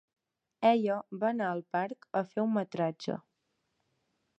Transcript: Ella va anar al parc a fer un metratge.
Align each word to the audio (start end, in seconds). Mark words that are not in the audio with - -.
Ella 0.69 0.95
va 1.25 1.29
anar 1.31 1.51
al 1.57 1.63
parc 1.77 2.11
a 2.23 2.27
fer 2.33 2.49
un 2.49 2.53
metratge. 2.59 3.23